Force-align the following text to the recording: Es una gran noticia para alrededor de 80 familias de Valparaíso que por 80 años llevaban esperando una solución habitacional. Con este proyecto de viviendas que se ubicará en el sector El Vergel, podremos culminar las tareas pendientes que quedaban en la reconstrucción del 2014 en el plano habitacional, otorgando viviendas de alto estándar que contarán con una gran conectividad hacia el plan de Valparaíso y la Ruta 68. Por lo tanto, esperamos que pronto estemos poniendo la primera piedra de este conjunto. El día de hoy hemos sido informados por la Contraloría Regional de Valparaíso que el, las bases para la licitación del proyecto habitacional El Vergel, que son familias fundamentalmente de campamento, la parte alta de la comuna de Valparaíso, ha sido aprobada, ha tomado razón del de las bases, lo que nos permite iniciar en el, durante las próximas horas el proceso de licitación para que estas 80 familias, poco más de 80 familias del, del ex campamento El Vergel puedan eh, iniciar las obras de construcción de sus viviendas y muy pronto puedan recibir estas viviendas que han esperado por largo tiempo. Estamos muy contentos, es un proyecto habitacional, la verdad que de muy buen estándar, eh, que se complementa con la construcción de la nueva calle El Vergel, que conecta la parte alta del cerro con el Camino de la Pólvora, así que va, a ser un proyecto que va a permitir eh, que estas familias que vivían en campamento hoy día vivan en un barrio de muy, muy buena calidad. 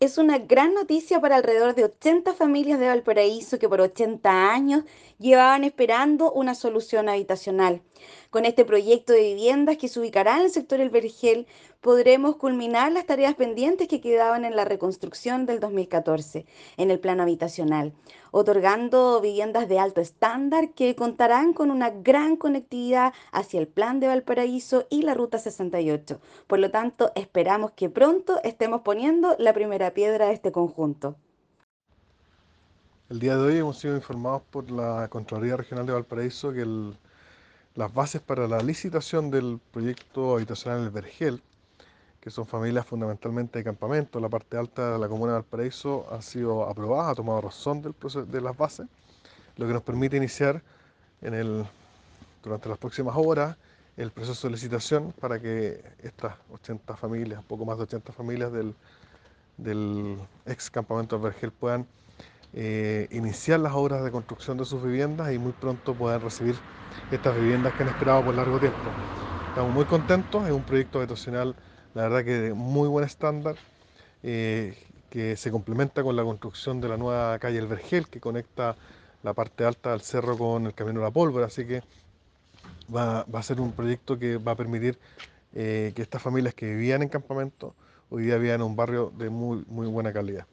Es 0.00 0.16
una 0.16 0.38
gran 0.38 0.74
noticia 0.74 1.20
para 1.20 1.34
alrededor 1.34 1.74
de 1.74 1.82
80 1.82 2.32
familias 2.34 2.78
de 2.78 2.86
Valparaíso 2.86 3.58
que 3.58 3.68
por 3.68 3.80
80 3.80 4.52
años 4.52 4.84
llevaban 5.18 5.64
esperando 5.64 6.30
una 6.30 6.54
solución 6.54 7.08
habitacional. 7.08 7.82
Con 8.30 8.44
este 8.44 8.64
proyecto 8.64 9.12
de 9.12 9.22
viviendas 9.22 9.76
que 9.76 9.88
se 9.88 9.98
ubicará 9.98 10.36
en 10.36 10.44
el 10.44 10.50
sector 10.50 10.80
El 10.80 10.90
Vergel, 10.90 11.48
podremos 11.80 12.36
culminar 12.36 12.92
las 12.92 13.06
tareas 13.06 13.34
pendientes 13.34 13.88
que 13.88 14.00
quedaban 14.00 14.44
en 14.44 14.56
la 14.56 14.64
reconstrucción 14.64 15.46
del 15.46 15.60
2014 15.60 16.46
en 16.76 16.90
el 16.90 16.98
plano 16.98 17.22
habitacional, 17.22 17.92
otorgando 18.30 19.20
viviendas 19.20 19.68
de 19.68 19.78
alto 19.78 20.00
estándar 20.00 20.70
que 20.70 20.94
contarán 20.96 21.52
con 21.52 21.70
una 21.70 21.90
gran 21.90 22.36
conectividad 22.36 23.12
hacia 23.32 23.60
el 23.60 23.68
plan 23.68 24.00
de 24.00 24.08
Valparaíso 24.08 24.86
y 24.90 25.02
la 25.02 25.14
Ruta 25.14 25.38
68. 25.38 26.20
Por 26.46 26.58
lo 26.58 26.70
tanto, 26.70 27.12
esperamos 27.14 27.72
que 27.72 27.88
pronto 27.88 28.40
estemos 28.42 28.82
poniendo 28.82 29.36
la 29.38 29.52
primera 29.52 29.87
piedra 29.92 30.26
de 30.26 30.34
este 30.34 30.52
conjunto. 30.52 31.16
El 33.08 33.20
día 33.20 33.36
de 33.36 33.42
hoy 33.42 33.56
hemos 33.56 33.78
sido 33.78 33.96
informados 33.96 34.42
por 34.50 34.70
la 34.70 35.08
Contraloría 35.08 35.56
Regional 35.56 35.86
de 35.86 35.94
Valparaíso 35.94 36.52
que 36.52 36.60
el, 36.60 36.94
las 37.74 37.94
bases 37.94 38.20
para 38.20 38.46
la 38.46 38.60
licitación 38.60 39.30
del 39.30 39.60
proyecto 39.72 40.34
habitacional 40.34 40.82
El 40.82 40.90
Vergel, 40.90 41.42
que 42.20 42.30
son 42.30 42.46
familias 42.46 42.84
fundamentalmente 42.84 43.60
de 43.60 43.64
campamento, 43.64 44.20
la 44.20 44.28
parte 44.28 44.58
alta 44.58 44.92
de 44.92 44.98
la 44.98 45.08
comuna 45.08 45.32
de 45.32 45.38
Valparaíso, 45.38 46.06
ha 46.12 46.20
sido 46.20 46.68
aprobada, 46.68 47.10
ha 47.10 47.14
tomado 47.14 47.40
razón 47.40 47.80
del 47.80 47.94
de 48.30 48.40
las 48.42 48.56
bases, 48.56 48.86
lo 49.56 49.66
que 49.66 49.72
nos 49.72 49.82
permite 49.82 50.16
iniciar 50.16 50.62
en 51.22 51.32
el, 51.32 51.64
durante 52.42 52.68
las 52.68 52.78
próximas 52.78 53.14
horas 53.16 53.56
el 53.96 54.10
proceso 54.10 54.48
de 54.48 54.52
licitación 54.52 55.12
para 55.18 55.40
que 55.40 55.82
estas 56.02 56.34
80 56.52 56.96
familias, 56.96 57.42
poco 57.44 57.64
más 57.64 57.78
de 57.78 57.84
80 57.84 58.12
familias 58.12 58.52
del, 58.52 58.74
del 59.58 60.16
ex 60.46 60.70
campamento 60.70 61.16
El 61.16 61.22
Vergel 61.22 61.52
puedan 61.52 61.86
eh, 62.54 63.08
iniciar 63.10 63.60
las 63.60 63.74
obras 63.74 64.02
de 64.02 64.10
construcción 64.10 64.56
de 64.56 64.64
sus 64.64 64.82
viviendas 64.82 65.32
y 65.32 65.38
muy 65.38 65.52
pronto 65.52 65.94
puedan 65.94 66.20
recibir 66.20 66.54
estas 67.12 67.36
viviendas 67.36 67.74
que 67.74 67.82
han 67.82 67.90
esperado 67.90 68.24
por 68.24 68.34
largo 68.34 68.58
tiempo. 68.58 68.78
Estamos 69.48 69.74
muy 69.74 69.84
contentos, 69.84 70.46
es 70.46 70.52
un 70.52 70.62
proyecto 70.62 70.98
habitacional, 70.98 71.54
la 71.94 72.02
verdad 72.02 72.24
que 72.24 72.38
de 72.38 72.54
muy 72.54 72.88
buen 72.88 73.04
estándar, 73.04 73.56
eh, 74.22 74.76
que 75.10 75.36
se 75.36 75.50
complementa 75.50 76.02
con 76.02 76.16
la 76.16 76.22
construcción 76.22 76.80
de 76.80 76.88
la 76.88 76.96
nueva 76.96 77.38
calle 77.38 77.58
El 77.58 77.66
Vergel, 77.66 78.08
que 78.08 78.20
conecta 78.20 78.76
la 79.22 79.34
parte 79.34 79.64
alta 79.64 79.90
del 79.90 80.00
cerro 80.00 80.38
con 80.38 80.66
el 80.66 80.74
Camino 80.74 81.00
de 81.00 81.06
la 81.06 81.10
Pólvora, 81.10 81.46
así 81.46 81.66
que 81.66 81.82
va, 82.94 83.20
a 83.20 83.42
ser 83.42 83.60
un 83.60 83.72
proyecto 83.72 84.18
que 84.18 84.36
va 84.36 84.52
a 84.52 84.56
permitir 84.56 84.98
eh, 85.54 85.92
que 85.94 86.02
estas 86.02 86.22
familias 86.22 86.54
que 86.54 86.66
vivían 86.66 87.02
en 87.02 87.08
campamento 87.08 87.74
hoy 88.10 88.24
día 88.24 88.38
vivan 88.38 88.56
en 88.56 88.66
un 88.66 88.76
barrio 88.76 89.12
de 89.16 89.30
muy, 89.30 89.64
muy 89.68 89.86
buena 89.86 90.12
calidad. 90.12 90.46